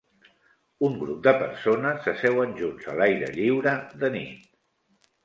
Un 0.87 0.93
grup 1.01 1.19
de 1.27 1.33
persones 1.41 1.99
s'asseuen 2.05 2.55
junts 2.63 2.87
a 2.95 2.97
l'aire 3.03 3.29
lliure 3.37 3.75
de 4.05 4.11
nit. 4.17 4.49